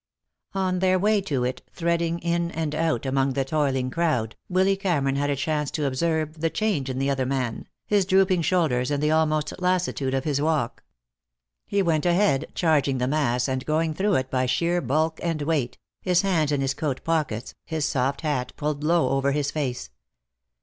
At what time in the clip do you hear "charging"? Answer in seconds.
12.55-12.97